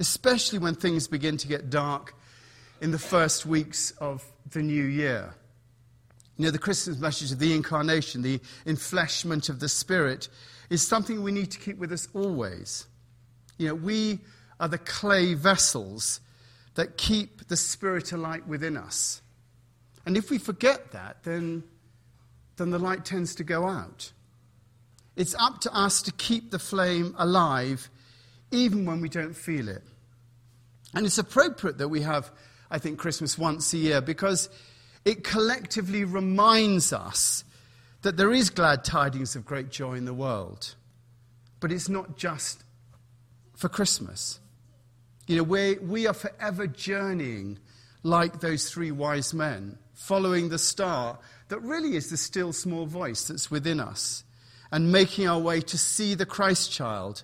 especially 0.00 0.58
when 0.58 0.74
things 0.74 1.06
begin 1.06 1.36
to 1.36 1.48
get 1.48 1.70
dark 1.70 2.14
in 2.80 2.90
the 2.90 2.98
first 2.98 3.44
weeks 3.44 3.90
of 3.92 4.24
the 4.50 4.62
new 4.62 4.84
year. 4.84 5.34
You 6.36 6.46
know, 6.46 6.50
the 6.50 6.58
Christmas 6.58 6.98
message 6.98 7.32
of 7.32 7.38
the 7.38 7.52
incarnation, 7.52 8.22
the 8.22 8.40
enfleshment 8.64 9.48
of 9.48 9.60
the 9.60 9.68
Spirit, 9.68 10.28
is 10.70 10.86
something 10.86 11.22
we 11.22 11.32
need 11.32 11.50
to 11.50 11.58
keep 11.58 11.78
with 11.78 11.92
us 11.92 12.08
always. 12.14 12.86
You 13.58 13.68
know, 13.68 13.74
we 13.74 14.20
are 14.60 14.68
the 14.68 14.78
clay 14.78 15.34
vessels 15.34 16.20
that 16.74 16.96
keep 16.96 17.48
the 17.48 17.56
Spirit 17.56 18.12
alight 18.12 18.46
within 18.46 18.76
us. 18.76 19.20
And 20.06 20.16
if 20.16 20.30
we 20.30 20.38
forget 20.38 20.92
that, 20.92 21.24
then, 21.24 21.64
then 22.58 22.70
the 22.70 22.78
light 22.78 23.04
tends 23.04 23.34
to 23.36 23.44
go 23.44 23.66
out. 23.66 24.12
It's 25.16 25.34
up 25.34 25.60
to 25.62 25.74
us 25.74 26.02
to 26.02 26.12
keep 26.12 26.50
the 26.50 26.58
flame 26.58 27.14
alive 27.18 27.90
even 28.50 28.84
when 28.84 29.00
we 29.00 29.08
don't 29.08 29.34
feel 29.34 29.68
it. 29.68 29.82
And 30.94 31.04
it's 31.04 31.18
appropriate 31.18 31.78
that 31.78 31.88
we 31.88 32.02
have, 32.02 32.30
I 32.70 32.78
think, 32.78 32.98
Christmas 32.98 33.36
once 33.36 33.72
a 33.72 33.78
year 33.78 34.00
because 34.00 34.48
it 35.04 35.24
collectively 35.24 36.04
reminds 36.04 36.92
us 36.92 37.44
that 38.02 38.16
there 38.16 38.32
is 38.32 38.50
glad 38.50 38.84
tidings 38.84 39.36
of 39.36 39.44
great 39.44 39.70
joy 39.70 39.94
in 39.94 40.04
the 40.04 40.14
world. 40.14 40.74
But 41.60 41.72
it's 41.72 41.88
not 41.88 42.16
just 42.16 42.62
for 43.56 43.68
Christmas. 43.68 44.38
You 45.26 45.36
know, 45.36 45.42
we, 45.42 45.78
we 45.78 46.06
are 46.06 46.14
forever 46.14 46.66
journeying 46.66 47.58
like 48.02 48.40
those 48.40 48.70
three 48.70 48.90
wise 48.90 49.34
men, 49.34 49.78
following 49.94 50.48
the 50.48 50.58
star 50.58 51.18
that 51.48 51.60
really 51.60 51.96
is 51.96 52.10
the 52.10 52.16
still 52.16 52.52
small 52.52 52.86
voice 52.86 53.26
that's 53.26 53.50
within 53.50 53.80
us, 53.80 54.24
and 54.70 54.92
making 54.92 55.26
our 55.26 55.38
way 55.38 55.60
to 55.60 55.78
see 55.78 56.14
the 56.14 56.26
Christ 56.26 56.70
child, 56.70 57.22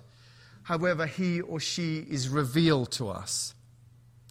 however 0.63 1.05
he 1.05 1.41
or 1.41 1.59
she 1.59 1.99
is 1.99 2.29
revealed 2.29 2.91
to 2.93 3.09
us. 3.09 3.53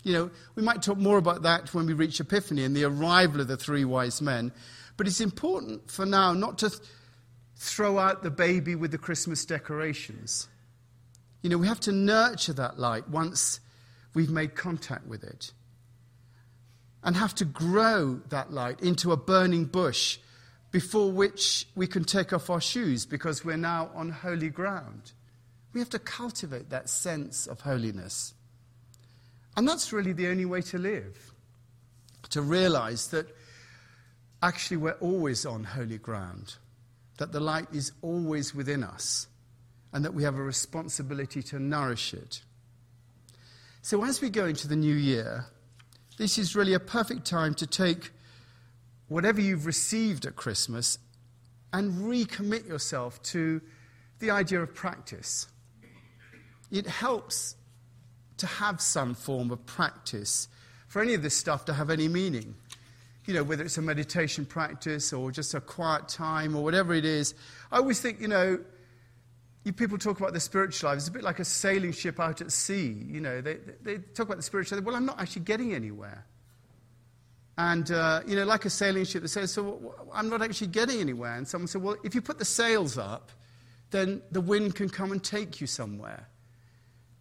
You 0.02 0.12
know, 0.12 0.30
we 0.54 0.62
might 0.62 0.82
talk 0.82 0.98
more 0.98 1.16
about 1.16 1.42
that 1.42 1.72
when 1.72 1.86
we 1.86 1.94
reach 1.94 2.20
Epiphany 2.20 2.64
and 2.64 2.76
the 2.76 2.84
arrival 2.84 3.40
of 3.40 3.48
the 3.48 3.56
three 3.56 3.84
wise 3.84 4.20
men, 4.20 4.52
but 4.96 5.06
it's 5.06 5.20
important 5.20 5.90
for 5.90 6.04
now 6.04 6.32
not 6.34 6.58
to 6.58 6.70
th- 6.70 6.80
throw 7.56 7.98
out 7.98 8.22
the 8.22 8.30
baby 8.30 8.74
with 8.74 8.90
the 8.90 8.98
Christmas 8.98 9.44
decorations 9.44 10.48
you 11.44 11.50
know, 11.50 11.58
we 11.58 11.68
have 11.68 11.80
to 11.80 11.92
nurture 11.92 12.54
that 12.54 12.78
light 12.78 13.06
once 13.10 13.60
we've 14.14 14.30
made 14.30 14.54
contact 14.54 15.06
with 15.06 15.22
it. 15.22 15.52
And 17.04 17.16
have 17.16 17.34
to 17.36 17.44
grow 17.44 18.20
that 18.30 18.52
light 18.52 18.80
into 18.80 19.12
a 19.12 19.16
burning 19.16 19.66
bush 19.66 20.18
before 20.70 21.12
which 21.12 21.68
we 21.76 21.86
can 21.86 22.02
take 22.02 22.32
off 22.32 22.50
our 22.50 22.60
shoes 22.60 23.06
because 23.06 23.44
we're 23.44 23.56
now 23.56 23.90
on 23.94 24.10
holy 24.10 24.48
ground. 24.48 25.12
We 25.72 25.80
have 25.80 25.90
to 25.90 25.98
cultivate 25.98 26.70
that 26.70 26.88
sense 26.88 27.46
of 27.46 27.60
holiness. 27.60 28.34
And 29.56 29.68
that's 29.68 29.92
really 29.92 30.12
the 30.12 30.28
only 30.28 30.46
way 30.46 30.62
to 30.62 30.78
live. 30.78 31.32
To 32.30 32.42
realize 32.42 33.08
that 33.08 33.28
actually 34.42 34.78
we're 34.78 34.92
always 34.92 35.46
on 35.46 35.64
holy 35.64 35.98
ground, 35.98 36.56
that 37.18 37.32
the 37.32 37.40
light 37.40 37.68
is 37.72 37.92
always 38.02 38.54
within 38.54 38.82
us 38.82 39.28
and 39.92 40.04
that 40.04 40.12
we 40.12 40.24
have 40.24 40.36
a 40.36 40.42
responsibility 40.42 41.42
to 41.44 41.60
nourish 41.60 42.12
it. 42.14 42.42
So, 43.80 44.02
as 44.04 44.20
we 44.20 44.28
go 44.28 44.46
into 44.46 44.66
the 44.66 44.76
new 44.76 44.94
year, 44.94 45.46
this 46.16 46.38
is 46.38 46.54
really 46.54 46.74
a 46.74 46.80
perfect 46.80 47.24
time 47.24 47.54
to 47.54 47.66
take 47.66 48.10
whatever 49.08 49.40
you've 49.40 49.66
received 49.66 50.26
at 50.26 50.36
Christmas 50.36 50.98
and 51.72 52.02
recommit 52.02 52.66
yourself 52.68 53.20
to 53.22 53.60
the 54.20 54.30
idea 54.30 54.60
of 54.60 54.74
practice. 54.74 55.48
It 56.70 56.86
helps 56.86 57.56
to 58.38 58.46
have 58.46 58.80
some 58.80 59.14
form 59.14 59.50
of 59.50 59.64
practice 59.66 60.48
for 60.88 61.02
any 61.02 61.14
of 61.14 61.22
this 61.22 61.36
stuff 61.36 61.64
to 61.66 61.72
have 61.72 61.90
any 61.90 62.08
meaning. 62.08 62.54
You 63.26 63.34
know, 63.34 63.42
whether 63.42 63.64
it's 63.64 63.78
a 63.78 63.82
meditation 63.82 64.44
practice 64.44 65.12
or 65.12 65.32
just 65.32 65.54
a 65.54 65.60
quiet 65.60 66.08
time 66.08 66.54
or 66.54 66.62
whatever 66.62 66.94
it 66.94 67.04
is. 67.04 67.34
I 67.72 67.78
always 67.78 68.00
think, 68.00 68.20
you 68.20 68.28
know, 68.28 68.58
you 69.64 69.72
people 69.72 69.98
talk 69.98 70.20
about 70.20 70.34
the 70.34 70.40
spiritual 70.40 70.90
life. 70.90 70.98
It's 70.98 71.08
a 71.08 71.12
bit 71.12 71.22
like 71.22 71.40
a 71.40 71.44
sailing 71.44 71.92
ship 71.92 72.20
out 72.20 72.40
at 72.40 72.52
sea. 72.52 73.04
You 73.06 73.20
know, 73.20 73.40
they, 73.40 73.56
they 73.82 73.98
talk 73.98 74.26
about 74.26 74.36
the 74.36 74.42
spiritual 74.42 74.78
life. 74.78 74.84
Well, 74.84 74.94
I'm 74.94 75.06
not 75.06 75.20
actually 75.20 75.42
getting 75.42 75.74
anywhere. 75.74 76.26
And, 77.56 77.90
uh, 77.90 78.20
you 78.26 78.36
know, 78.36 78.44
like 78.44 78.64
a 78.64 78.70
sailing 78.70 79.04
ship, 79.04 79.22
that 79.22 79.28
says, 79.28 79.52
so 79.52 79.94
I'm 80.12 80.28
not 80.28 80.42
actually 80.42 80.66
getting 80.66 81.00
anywhere. 81.00 81.34
And 81.34 81.48
someone 81.48 81.68
said, 81.68 81.82
well, 81.82 81.96
if 82.04 82.14
you 82.14 82.20
put 82.20 82.38
the 82.38 82.44
sails 82.44 82.98
up, 82.98 83.30
then 83.90 84.22
the 84.32 84.40
wind 84.40 84.74
can 84.74 84.88
come 84.88 85.12
and 85.12 85.22
take 85.22 85.60
you 85.60 85.66
somewhere. 85.66 86.28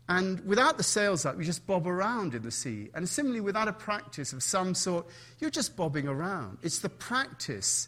And 0.09 0.45
without 0.45 0.77
the 0.77 0.83
sails 0.83 1.25
up, 1.25 1.37
you 1.37 1.45
just 1.45 1.65
bob 1.65 1.87
around 1.87 2.35
in 2.35 2.41
the 2.41 2.51
sea. 2.51 2.89
And 2.93 3.07
similarly, 3.07 3.39
without 3.39 3.69
a 3.69 3.73
practice 3.73 4.33
of 4.33 4.43
some 4.43 4.75
sort, 4.75 5.07
you're 5.39 5.49
just 5.49 5.77
bobbing 5.77 6.09
around. 6.09 6.57
It's 6.61 6.79
the 6.79 6.89
practice 6.89 7.87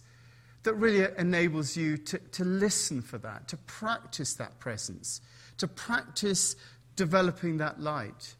that 0.65 0.75
really 0.75 1.07
enables 1.17 1.75
you 1.75 1.97
to, 1.97 2.19
to 2.19 2.43
listen 2.43 3.01
for 3.01 3.17
that, 3.19 3.47
to 3.47 3.57
practice 3.57 4.33
that 4.33 4.59
presence, 4.59 5.21
to 5.57 5.67
practice 5.67 6.55
developing 6.95 7.57
that 7.57 7.79
light. 7.79 8.35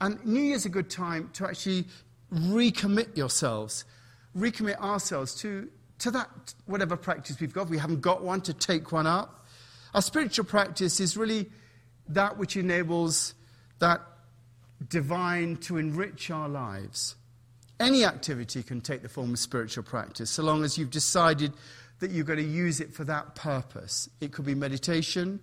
And 0.00 0.24
New 0.24 0.40
Year's 0.40 0.64
a 0.64 0.68
good 0.68 0.88
time 0.88 1.30
to 1.34 1.46
actually 1.46 1.86
recommit 2.32 3.16
yourselves, 3.16 3.84
recommit 4.36 4.78
ourselves 4.78 5.34
to, 5.36 5.68
to 5.98 6.10
that, 6.12 6.28
whatever 6.66 6.96
practice 6.96 7.40
we've 7.40 7.52
got. 7.52 7.68
We 7.68 7.78
haven't 7.78 8.00
got 8.00 8.22
one, 8.22 8.40
to 8.42 8.54
take 8.54 8.92
one 8.92 9.06
up. 9.06 9.46
Our 9.94 10.02
spiritual 10.02 10.44
practice 10.44 11.00
is 11.00 11.16
really 11.16 11.50
that 12.08 12.38
which 12.38 12.56
enables 12.56 13.34
that 13.78 14.00
divine 14.88 15.56
to 15.58 15.76
enrich 15.76 16.30
our 16.30 16.48
lives. 16.48 17.16
Any 17.82 18.04
activity 18.04 18.62
can 18.62 18.80
take 18.80 19.02
the 19.02 19.08
form 19.08 19.32
of 19.32 19.38
spiritual 19.38 19.82
practice, 19.82 20.30
so 20.30 20.42
long 20.42 20.62
as 20.62 20.78
you've 20.78 20.90
decided 20.90 21.52
that 21.98 22.12
you're 22.12 22.24
going 22.24 22.38
to 22.38 22.44
use 22.44 22.80
it 22.80 22.94
for 22.94 23.04
that 23.04 23.34
purpose. 23.34 24.08
It 24.20 24.32
could 24.32 24.44
be 24.44 24.54
meditation, 24.54 25.40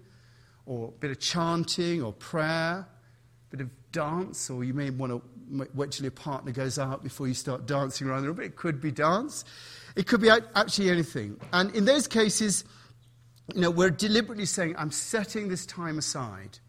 or 0.66 0.88
a 0.88 0.92
bit 0.92 1.12
of 1.12 1.20
chanting, 1.20 2.02
or 2.02 2.14
prayer, 2.14 2.88
a 2.88 3.56
bit 3.56 3.62
of 3.62 3.70
dance, 3.92 4.50
or 4.50 4.64
you 4.64 4.74
may 4.74 4.90
want 4.90 5.12
to 5.12 5.68
wait 5.74 5.92
till 5.92 6.04
your 6.04 6.12
partner 6.12 6.52
goes 6.52 6.80
out 6.80 7.04
before 7.04 7.28
you 7.28 7.34
start 7.34 7.66
dancing 7.66 8.08
around 8.08 8.22
the 8.22 8.32
room. 8.32 8.40
It 8.40 8.56
could 8.56 8.80
be 8.80 8.92
dance. 8.92 9.44
It 9.96 10.08
could 10.08 10.22
be 10.22 10.30
actually 10.30 10.90
anything. 10.90 11.40
And 11.52 11.76
in 11.76 11.86
those 11.86 12.08
cases, 12.08 12.64
you 13.54 13.62
know, 13.62 13.72
we're 13.72 13.90
deliberately 13.90 14.46
saying, 14.46 14.76
I'm 14.78 14.92
setting 14.92 15.50
this 15.50 15.66
time 15.66 15.98
aside. 15.98 16.60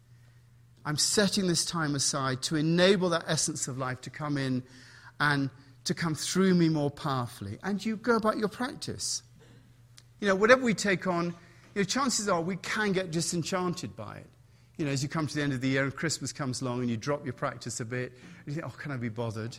I'm 0.83 0.97
setting 0.97 1.47
this 1.47 1.63
time 1.63 1.95
aside 1.95 2.41
to 2.43 2.55
enable 2.55 3.09
that 3.09 3.23
essence 3.27 3.67
of 3.67 3.77
life 3.77 4.01
to 4.01 4.09
come 4.09 4.37
in 4.37 4.63
and 5.21 5.51
to 5.83 5.93
come 5.93 6.15
through 6.15 6.55
me 6.55 6.67
more 6.67 6.89
powerfully. 6.89 7.59
And 7.63 7.83
you 7.83 7.95
go 7.95 8.15
about 8.15 8.37
your 8.37 8.47
practice. 8.49 9.21
You 10.19 10.27
know, 10.27 10.35
whatever 10.35 10.63
we 10.63 10.73
take 10.73 11.07
on, 11.07 11.27
you 11.27 11.81
know, 11.81 11.83
chances 11.83 12.27
are 12.27 12.41
we 12.41 12.57
can 12.57 12.91
get 12.91 13.11
disenchanted 13.11 13.95
by 13.95 14.17
it. 14.17 14.27
You 14.77 14.85
know, 14.85 14.91
as 14.91 15.03
you 15.03 15.09
come 15.09 15.27
to 15.27 15.35
the 15.35 15.43
end 15.43 15.53
of 15.53 15.61
the 15.61 15.69
year 15.69 15.83
and 15.83 15.95
Christmas 15.95 16.33
comes 16.33 16.61
along 16.61 16.81
and 16.81 16.89
you 16.89 16.97
drop 16.97 17.23
your 17.23 17.33
practice 17.33 17.79
a 17.79 17.85
bit, 17.85 18.13
you 18.47 18.53
think, 18.53 18.65
oh, 18.65 18.73
can 18.75 18.91
I 18.91 18.97
be 18.97 19.09
bothered? 19.09 19.55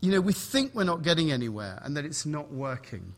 You 0.00 0.12
know, 0.12 0.20
we 0.20 0.32
think 0.32 0.74
we're 0.74 0.84
not 0.84 1.02
getting 1.02 1.30
anywhere 1.30 1.78
and 1.82 1.96
that 1.96 2.06
it's 2.06 2.24
not 2.24 2.50
working. 2.50 3.12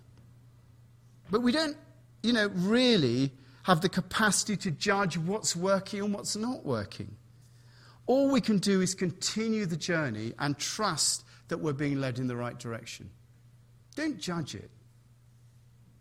But 1.31 1.43
we 1.43 1.53
don't, 1.53 1.77
you 2.25 2.33
know, 2.33 2.49
really 2.55 3.31
have 3.63 3.83
the 3.83 3.89
capacity 3.89 4.57
to 4.57 4.73
judge 4.73 5.17
what's 5.17 5.55
working 5.55 6.01
and 6.01 6.13
what's 6.13 6.35
not 6.35 6.65
working. 6.65 7.17
All 8.07 8.31
we 8.31 8.41
can 8.41 8.59
do 8.59 8.81
is 8.81 8.95
continue 8.95 9.67
the 9.67 9.77
journey 9.77 10.33
and 10.39 10.59
trust 10.59 11.25
that 11.49 11.59
we're 11.59 11.73
being 11.73 12.01
led 12.01 12.19
in 12.19 12.27
the 12.27 12.37
right 12.37 12.59
direction. 12.59 13.11
Don't 13.95 14.19
judge 14.19 14.55
it. 14.55 14.71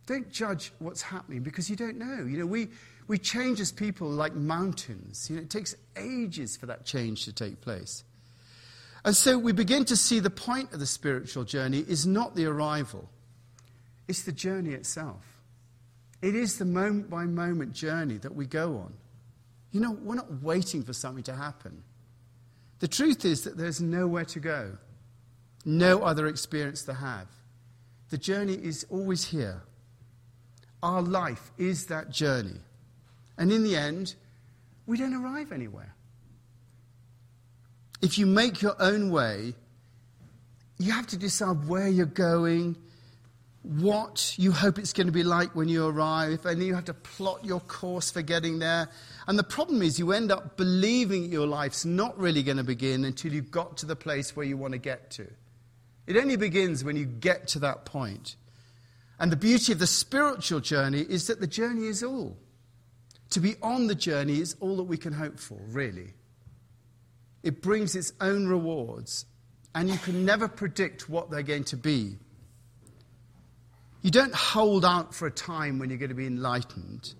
Don't 0.07 0.29
judge 0.31 0.71
what's 0.79 1.01
happening 1.01 1.41
because 1.41 1.69
you 1.69 1.75
don't 1.75 1.97
know. 1.97 2.25
You 2.25 2.37
know, 2.39 2.45
we, 2.45 2.67
we 3.07 3.17
change 3.17 3.59
as 3.59 3.71
people 3.71 4.07
like 4.07 4.35
mountains. 4.35 5.29
You 5.29 5.37
know, 5.37 5.41
it 5.41 5.49
takes 5.49 5.75
ages 5.95 6.57
for 6.57 6.67
that 6.67 6.85
change 6.85 7.25
to 7.25 7.33
take 7.33 7.61
place. 7.61 8.03
And 9.03 9.15
so 9.15 9.37
we 9.37 9.51
begin 9.51 9.85
to 9.85 9.95
see 9.95 10.19
the 10.19 10.29
point 10.29 10.73
of 10.73 10.79
the 10.79 10.85
spiritual 10.85 11.43
journey 11.43 11.79
is 11.79 12.05
not 12.05 12.35
the 12.35 12.45
arrival, 12.45 13.09
it's 14.07 14.23
the 14.23 14.31
journey 14.31 14.71
itself. 14.71 15.23
It 16.21 16.33
is 16.33 16.57
the 16.57 16.65
moment 16.65 17.09
by 17.09 17.25
moment 17.25 17.73
journey 17.73 18.17
that 18.17 18.33
we 18.33 18.47
go 18.47 18.77
on. 18.77 18.93
You 19.71 19.81
know, 19.81 19.91
we're 19.91 20.15
not 20.15 20.41
waiting 20.41 20.83
for 20.83 20.93
something 20.93 21.23
to 21.25 21.35
happen. 21.35 21.83
The 22.79 22.87
truth 22.87 23.25
is 23.25 23.43
that 23.43 23.57
there's 23.57 23.81
nowhere 23.81 24.25
to 24.25 24.39
go 24.39 24.77
no 25.65 26.03
other 26.03 26.27
experience 26.27 26.84
to 26.84 26.93
have. 26.93 27.27
The 28.10 28.17
journey 28.17 28.53
is 28.53 28.86
always 28.89 29.25
here. 29.25 29.63
Our 30.84 31.01
life 31.01 31.51
is 31.57 31.88
that 31.88 32.12
journey. 32.12 32.60
And 33.38 33.51
in 33.51 33.63
the 33.63 33.75
end, 33.75 34.15
we 34.86 34.98
don't 34.98 35.15
arrive 35.15 35.51
anywhere. 35.51 35.95
If 38.01 38.19
you 38.19 38.27
make 38.27 38.62
your 38.62 38.75
own 38.79 39.10
way, 39.10 39.55
you 40.77 40.91
have 40.91 41.07
to 41.07 41.17
decide 41.17 41.67
where 41.67 41.88
you're 41.88 42.05
going, 42.05 42.75
what 43.63 44.36
you 44.38 44.51
hope 44.51 44.77
it's 44.77 44.93
going 44.93 45.07
to 45.07 45.13
be 45.13 45.24
like 45.24 45.55
when 45.55 45.67
you 45.67 45.88
arrive, 45.88 46.45
and 46.45 46.62
you 46.62 46.75
have 46.75 46.86
to 46.86 46.93
plot 46.93 47.43
your 47.43 47.62
course 47.62 48.12
for 48.12 48.22
getting 48.22 48.60
there. 48.60 48.89
And 49.27 49.39
the 49.39 49.43
problem 49.43 49.81
is, 49.81 49.98
you 49.98 50.12
end 50.12 50.31
up 50.31 50.55
believing 50.55 51.31
your 51.31 51.48
life's 51.48 51.84
not 51.84 52.17
really 52.19 52.43
going 52.43 52.57
to 52.57 52.63
begin 52.63 53.05
until 53.05 53.34
you've 53.34 53.50
got 53.50 53.77
to 53.77 53.88
the 53.88 53.95
place 53.95 54.36
where 54.36 54.45
you 54.45 54.57
want 54.57 54.74
to 54.74 54.77
get 54.77 55.10
to. 55.12 55.27
It 56.07 56.17
only 56.17 56.35
begins 56.35 56.83
when 56.83 56.95
you 56.95 57.05
get 57.05 57.47
to 57.50 57.59
that 57.59 57.85
point. 57.85 58.35
And 59.19 59.31
the 59.31 59.38
beauty 59.38 59.71
of 59.71 59.79
the 59.79 59.88
spiritual 59.88 60.59
journey 60.59 61.01
is 61.01 61.27
that 61.27 61.39
the 61.39 61.47
journey 61.47 61.88
is 61.88 62.03
all. 62.03 62.38
To 63.31 63.39
be 63.39 63.55
on 63.62 63.88
the 63.88 63.95
journey 63.95 64.39
is 64.39 64.55
all 64.59 64.77
that 64.77 64.83
we 64.83 64.97
can 64.97 65.13
hope 65.13 65.39
for, 65.39 65.57
really. 65.69 66.13
It 67.43 67.62
brings 67.62 67.95
its 67.95 68.13
own 68.21 68.47
rewards, 68.47 69.25
and 69.74 69.89
you 69.89 69.97
can 69.97 70.25
never 70.25 70.47
predict 70.47 71.09
what 71.09 71.29
they're 71.29 71.43
going 71.43 71.63
to 71.65 71.77
be. 71.77 72.17
You 74.01 74.12
don't 74.12 74.35
hold 74.35 74.85
out 74.85 75.15
for 75.15 75.27
a 75.27 75.31
time 75.31 75.79
when 75.79 75.89
you're 75.89 75.97
going 75.97 76.09
to 76.09 76.15
be 76.15 76.27
enlightened. 76.27 77.13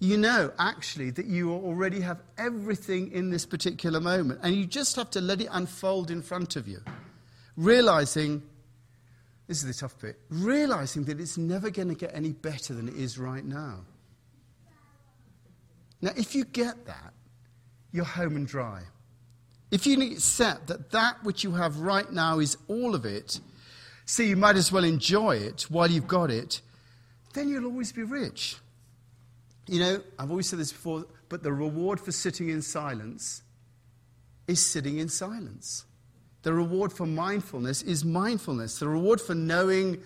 You 0.00 0.18
know, 0.18 0.52
actually, 0.58 1.10
that 1.12 1.26
you 1.26 1.52
already 1.52 2.00
have 2.00 2.20
everything 2.36 3.12
in 3.12 3.30
this 3.30 3.46
particular 3.46 4.00
moment, 4.00 4.40
and 4.42 4.54
you 4.54 4.66
just 4.66 4.96
have 4.96 5.10
to 5.10 5.20
let 5.20 5.40
it 5.40 5.48
unfold 5.50 6.10
in 6.10 6.20
front 6.20 6.56
of 6.56 6.68
you. 6.68 6.82
Realizing, 7.56 8.42
this 9.46 9.62
is 9.62 9.66
the 9.66 9.74
tough 9.74 10.00
bit, 10.00 10.18
realizing 10.28 11.04
that 11.04 11.20
it's 11.20 11.38
never 11.38 11.70
going 11.70 11.88
to 11.88 11.94
get 11.94 12.10
any 12.14 12.32
better 12.32 12.74
than 12.74 12.88
it 12.88 12.94
is 12.94 13.18
right 13.18 13.44
now. 13.44 13.80
Now, 16.00 16.10
if 16.16 16.34
you 16.34 16.44
get 16.44 16.86
that, 16.86 17.14
you're 17.92 18.04
home 18.04 18.36
and 18.36 18.46
dry. 18.46 18.82
If 19.70 19.86
you 19.86 20.00
accept 20.02 20.66
that 20.66 20.90
that 20.90 21.22
which 21.24 21.44
you 21.44 21.52
have 21.52 21.78
right 21.78 22.10
now 22.12 22.38
is 22.38 22.56
all 22.68 22.94
of 22.94 23.04
it, 23.04 23.40
so 24.04 24.22
you 24.22 24.36
might 24.36 24.56
as 24.56 24.70
well 24.70 24.84
enjoy 24.84 25.36
it 25.36 25.62
while 25.70 25.90
you've 25.90 26.08
got 26.08 26.30
it, 26.30 26.60
then 27.32 27.48
you'll 27.48 27.64
always 27.66 27.92
be 27.92 28.02
rich. 28.02 28.56
You 29.66 29.80
know, 29.80 30.02
I've 30.18 30.30
always 30.30 30.48
said 30.48 30.58
this 30.58 30.72
before, 30.72 31.06
but 31.28 31.42
the 31.42 31.52
reward 31.52 32.00
for 32.00 32.12
sitting 32.12 32.50
in 32.50 32.62
silence 32.62 33.42
is 34.46 34.64
sitting 34.64 34.98
in 34.98 35.08
silence. 35.08 35.84
The 36.44 36.52
reward 36.52 36.92
for 36.92 37.06
mindfulness 37.06 37.82
is 37.82 38.04
mindfulness. 38.04 38.78
The 38.78 38.88
reward 38.88 39.20
for 39.20 39.34
knowing 39.34 40.00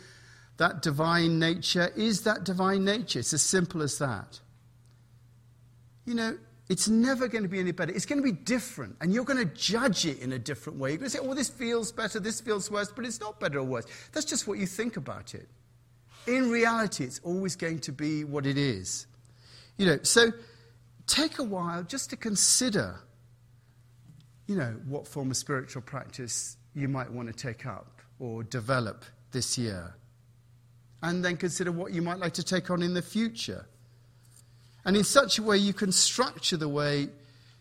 that 0.57 0.83
divine 0.83 1.39
nature 1.39 1.93
is 1.97 2.23
that 2.23 2.45
divine 2.45 2.85
nature. 2.85 3.19
It's 3.19 3.35
as 3.35 3.43
simple 3.43 3.83
as 3.83 3.99
that. 3.99 4.41
You 6.05 6.15
know, 6.15 6.39
it's 6.69 6.89
never 6.89 7.29
going 7.29 7.43
to 7.43 7.49
be 7.49 7.59
any 7.59 7.73
better. 7.73 7.93
It's 7.93 8.07
going 8.07 8.23
to 8.23 8.25
be 8.25 8.33
different, 8.33 8.97
and 9.01 9.13
you're 9.13 9.25
going 9.25 9.39
to 9.39 9.55
judge 9.55 10.07
it 10.07 10.21
in 10.21 10.33
a 10.33 10.39
different 10.39 10.79
way. 10.79 10.91
You're 10.91 10.99
going 10.99 11.11
to 11.11 11.17
say, 11.17 11.23
oh, 11.23 11.35
this 11.35 11.49
feels 11.49 11.93
better, 11.93 12.21
this 12.21 12.41
feels 12.41 12.71
worse, 12.71 12.93
but 12.95 13.05
it's 13.05 13.21
not 13.21 13.41
better 13.41 13.59
or 13.59 13.65
worse. 13.65 13.87
That's 14.13 14.27
just 14.27 14.47
what 14.47 14.59
you 14.59 14.67
think 14.67 14.97
about 14.97 15.35
it. 15.35 15.49
In 16.27 16.51
reality, 16.51 17.05
it's 17.05 17.21
always 17.25 17.57
going 17.57 17.81
to 17.81 17.93
be 17.93 18.25
what 18.25 18.47
it 18.47 18.59
is. 18.59 19.07
You 19.77 19.87
know, 19.87 19.99
so 20.03 20.33
take 21.07 21.39
a 21.39 21.45
while 21.45 21.83
just 21.83 22.11
to 22.11 22.17
consider, 22.17 23.01
you 24.49 24.57
know, 24.57 24.75
what 24.87 25.07
form 25.07 25.31
of 25.31 25.37
spiritual 25.37 25.83
practice 25.83 26.57
you 26.75 26.89
might 26.89 27.13
want 27.13 27.29
to 27.29 27.35
take 27.35 27.67
up 27.67 28.01
or 28.19 28.43
develop 28.43 29.05
this 29.31 29.59
year. 29.59 29.95
And 31.03 31.25
then 31.25 31.37
consider 31.37 31.71
what 31.71 31.93
you 31.93 32.03
might 32.03 32.19
like 32.19 32.33
to 32.35 32.43
take 32.43 32.71
on 32.71 32.83
in 32.83 32.95
the 32.95 33.03
future. 33.03 33.67
And 34.85 34.97
in 34.97 35.05
such 35.05 35.39
a 35.39 35.43
way, 35.43 35.59
you 35.59 35.75
can 35.75 35.93
structure 35.93 36.57
the 36.57 36.69
way 36.69 37.09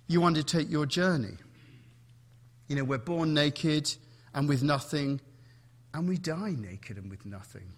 you 0.08 0.24
undertake 0.24 0.72
your 0.72 0.86
journey. 0.86 1.36
You 2.70 2.78
know, 2.78 2.86
we're 2.86 2.98
born 2.98 3.34
naked 3.34 3.94
and 4.34 4.48
with 4.48 4.64
nothing, 4.64 5.20
and 5.94 6.08
we 6.08 6.18
die 6.18 6.56
naked 6.58 6.98
and 6.98 7.10
with 7.10 7.26
nothing. 7.26 7.74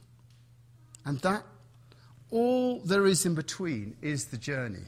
And 1.04 1.20
that, 1.22 1.44
all 2.30 2.80
there 2.82 3.08
is 3.08 3.26
in 3.26 3.34
between, 3.34 3.96
is 4.02 4.26
the 4.26 4.38
journey. 4.38 4.86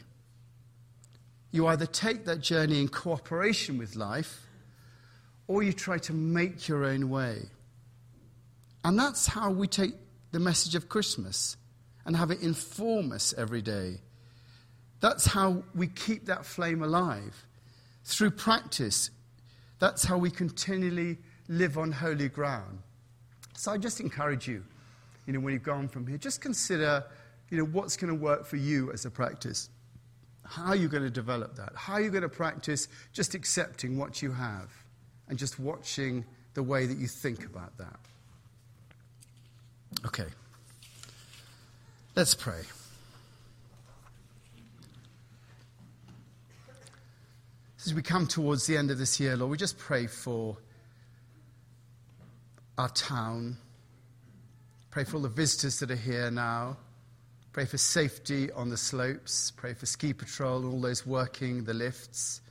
You 1.52 1.68
either 1.68 1.86
take 1.86 2.26
that 2.26 2.40
journey 2.40 2.80
in 2.80 2.88
cooperation 2.88 3.78
with 3.78 3.96
life, 3.96 4.48
or 5.48 5.64
you 5.64 5.74
try 5.74 5.98
to 5.98 6.14
make 6.14 6.68
your 6.68 6.86
own 6.86 7.10
way. 7.10 7.42
And 8.84 8.98
that's 8.98 9.28
how 9.28 9.52
we 9.52 9.68
take 9.68 9.94
the 10.32 10.40
message 10.40 10.76
of 10.76 10.88
Christmas 10.88 11.58
and 12.06 12.16
have 12.16 12.32
it 12.32 12.42
inform 12.42 13.12
us 13.12 13.34
every 13.38 13.62
day. 13.62 13.98
That's 15.02 15.26
how 15.26 15.64
we 15.76 15.88
keep 15.88 16.26
that 16.28 16.46
flame 16.46 16.82
alive. 16.82 17.46
Through 18.06 18.32
practice, 18.32 19.12
that's 19.80 20.04
how 20.04 20.18
we 20.18 20.32
continually 20.32 21.18
live 21.48 21.78
on 21.78 21.92
holy 21.92 22.30
ground. 22.30 22.80
So 23.58 23.72
I 23.72 23.78
just 23.78 24.00
encourage 24.00 24.48
you, 24.48 24.64
you 25.28 25.34
know, 25.34 25.40
when 25.40 25.54
you've 25.54 25.64
gone 25.64 25.88
from 25.88 26.08
here, 26.08 26.18
just 26.18 26.40
consider, 26.42 27.04
you 27.50 27.58
know, 27.58 27.66
what's 27.66 27.98
going 27.98 28.12
to 28.12 28.20
work 28.20 28.46
for 28.46 28.58
you 28.58 28.92
as 28.92 29.06
a 29.06 29.12
practice. 29.12 29.70
How 30.52 30.66
are 30.66 30.76
you 30.76 30.90
going 30.90 31.04
to 31.04 31.10
develop 31.10 31.56
that? 31.56 31.72
How 31.76 31.94
are 31.94 32.02
you 32.02 32.10
going 32.10 32.24
to 32.24 32.30
practice 32.30 32.90
just 33.14 33.36
accepting 33.36 33.98
what 33.98 34.22
you 34.22 34.34
have 34.34 34.70
and 35.30 35.40
just 35.40 35.58
watching 35.58 36.26
the 36.56 36.62
way 36.62 36.86
that 36.86 36.98
you 36.98 37.08
think 37.08 37.46
about 37.46 37.78
that? 37.78 37.98
Okay. 40.06 40.26
Let's 42.18 42.36
pray. 42.36 42.60
As 47.86 47.94
we 47.94 48.02
come 48.02 48.28
towards 48.28 48.68
the 48.68 48.76
end 48.76 48.92
of 48.92 48.98
this 48.98 49.22
year, 49.22 49.38
Lord, 49.38 49.52
we 49.52 49.58
just 49.58 49.78
pray 49.78 50.06
for 50.06 50.58
our 52.78 52.90
town. 52.90 53.56
Pray 54.90 55.06
for 55.06 55.16
all 55.16 55.22
the 55.24 55.30
visitors 55.30 55.80
that 55.80 55.92
are 55.92 55.96
here 55.96 56.30
now. 56.30 56.76
Pray 57.54 57.66
for 57.66 57.78
safety 57.78 58.52
on 58.52 58.70
the 58.70 58.78
slopes. 58.78 59.52
Pray 59.52 59.74
for 59.74 59.86
ski 59.86 60.14
patrol 60.14 60.64
and 60.64 60.74
all 60.74 60.82
those 60.82 61.06
working 61.06 61.64
the 61.64 61.74
lifts. 61.74 62.42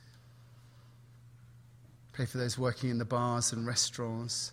Pray 2.13 2.25
for 2.25 2.37
those 2.37 2.57
working 2.57 2.89
in 2.89 2.97
the 2.97 3.05
bars 3.05 3.51
and 3.53 3.65
restaurants. 3.65 4.51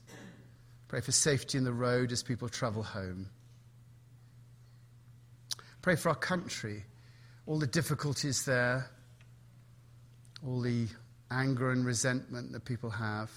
Pray 0.87 1.01
for 1.01 1.13
safety 1.13 1.59
in 1.59 1.65
the 1.65 1.73
road 1.73 2.13
as 2.13 2.23
people 2.23 2.49
travel 2.49 2.83
home. 2.83 3.29
Pray 5.83 5.97
for 5.97 6.09
our 6.09 6.15
country, 6.15 6.85
all 7.47 7.59
the 7.59 7.67
difficulties 7.67 8.45
there 8.45 8.91
all 10.47 10.61
the 10.61 10.87
anger 11.31 11.71
and 11.71 11.85
resentment 11.85 12.53
that 12.53 12.65
people 12.65 12.91
have. 12.91 13.31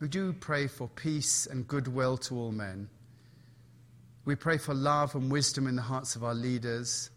We 0.00 0.08
do 0.08 0.32
pray 0.32 0.66
for 0.66 0.88
peace 0.88 1.46
and 1.46 1.68
goodwill 1.68 2.16
to 2.18 2.36
all 2.36 2.52
men. 2.52 2.88
We 4.24 4.34
pray 4.34 4.58
for 4.58 4.74
love 4.74 5.14
and 5.14 5.30
wisdom 5.30 5.66
in 5.66 5.76
the 5.76 5.82
hearts 5.82 6.16
of 6.16 6.24
our 6.24 6.34
leaders. 6.34 7.10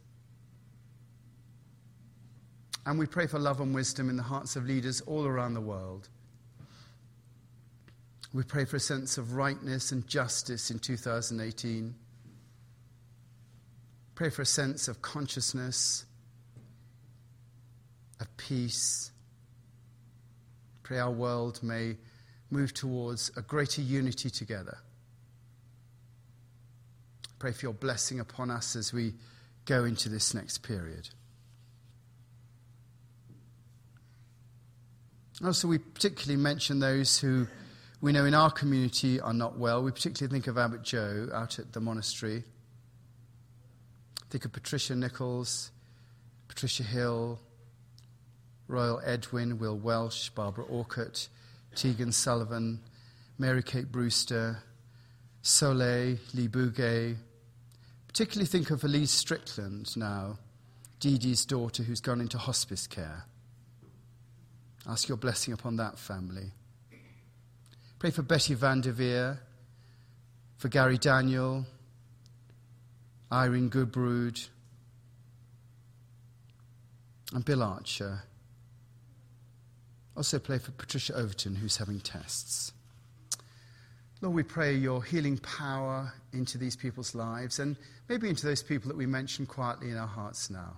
And 2.85 2.99
we 2.99 3.05
pray 3.05 3.27
for 3.27 3.39
love 3.39 3.61
and 3.61 3.73
wisdom 3.73 4.09
in 4.09 4.17
the 4.17 4.23
hearts 4.23 4.55
of 4.55 4.65
leaders 4.65 5.01
all 5.01 5.25
around 5.25 5.53
the 5.53 5.61
world. 5.61 6.09
We 8.33 8.43
pray 8.43 8.65
for 8.65 8.77
a 8.77 8.79
sense 8.79 9.17
of 9.17 9.35
rightness 9.35 9.91
and 9.91 10.07
justice 10.07 10.71
in 10.71 10.79
2018. 10.79 11.93
Pray 14.15 14.29
for 14.29 14.41
a 14.41 14.45
sense 14.45 14.87
of 14.87 15.01
consciousness 15.01 16.05
of 18.19 18.37
peace. 18.37 19.11
Pray 20.81 20.99
our 20.99 21.11
world 21.11 21.61
may 21.61 21.97
move 22.49 22.73
towards 22.73 23.31
a 23.37 23.41
greater 23.41 23.81
unity 23.81 24.29
together. 24.29 24.77
Pray 27.43 27.51
for 27.51 27.65
your 27.65 27.73
blessing 27.73 28.21
upon 28.21 28.49
us 28.49 28.73
as 28.77 28.93
we 28.93 29.15
go 29.65 29.83
into 29.83 30.07
this 30.07 30.33
next 30.33 30.59
period. 30.59 31.09
Also, 35.43 35.67
we 35.67 35.77
particularly 35.77 36.41
mention 36.41 36.79
those 36.79 37.19
who 37.19 37.45
we 37.99 38.13
know 38.13 38.23
in 38.23 38.33
our 38.33 38.49
community 38.49 39.19
are 39.19 39.33
not 39.33 39.59
well. 39.59 39.83
We 39.83 39.91
particularly 39.91 40.31
think 40.31 40.47
of 40.47 40.57
Abbot 40.57 40.83
Joe 40.83 41.27
out 41.33 41.59
at 41.59 41.73
the 41.73 41.81
monastery. 41.81 42.45
Think 44.29 44.45
of 44.45 44.53
Patricia 44.53 44.95
Nichols, 44.95 45.71
Patricia 46.47 46.83
Hill, 46.83 47.41
Royal 48.69 49.01
Edwin, 49.03 49.59
Will 49.59 49.77
Welsh, 49.77 50.29
Barbara 50.29 50.63
Orcutt, 50.63 51.27
Tegan 51.75 52.13
Sullivan, 52.13 52.79
Mary 53.37 53.61
Kate 53.61 53.91
Brewster, 53.91 54.59
Soleil, 55.41 56.15
Lee 56.33 56.47
Bouguet. 56.47 57.17
Particularly 58.13 58.45
think 58.45 58.69
of 58.69 58.83
Elise 58.83 59.09
Strickland 59.09 59.97
now, 59.97 60.37
Dee 60.99 61.17
Dee's 61.17 61.45
daughter 61.45 61.81
who's 61.81 61.99
gone 61.99 62.21
into 62.21 62.37
hospice 62.37 62.85
care. 62.85 63.25
Ask 64.87 65.07
your 65.07 65.17
blessing 65.17 65.51
upon 65.51 65.77
that 65.77 65.97
family. 65.97 66.51
Pray 67.97 68.11
for 68.11 68.21
Betty 68.21 68.53
Van 68.53 68.81
der 68.81 68.91
Veer, 68.91 69.39
for 70.57 70.67
Gary 70.67 70.99
Daniel, 70.99 71.65
Irene 73.31 73.71
Goodbrood, 73.71 74.47
and 77.33 77.43
Bill 77.43 77.63
Archer. 77.63 78.21
Also, 80.15 80.37
pray 80.37 80.59
for 80.59 80.69
Patricia 80.69 81.15
Overton, 81.15 81.55
who's 81.55 81.77
having 81.77 81.99
tests. 81.99 82.73
Lord, 84.21 84.35
we 84.35 84.43
pray 84.43 84.75
your 84.75 85.03
healing 85.03 85.39
power 85.39 86.13
into 86.31 86.59
these 86.59 86.75
people's 86.75 87.15
lives 87.15 87.57
and 87.57 87.75
maybe 88.09 88.29
into 88.29 88.45
those 88.45 88.63
people 88.63 88.87
that 88.89 88.97
we 88.97 89.05
mention 89.05 89.45
quietly 89.45 89.89
in 89.89 89.97
our 89.97 90.07
hearts 90.07 90.49
now. 90.49 90.77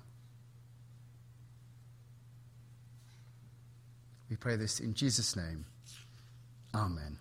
We 4.30 4.36
pray 4.36 4.56
this 4.56 4.80
in 4.80 4.94
Jesus' 4.94 5.36
name. 5.36 5.66
Amen. 6.74 7.18